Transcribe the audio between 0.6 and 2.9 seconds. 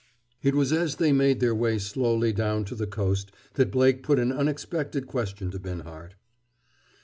as they made their way slowly down to the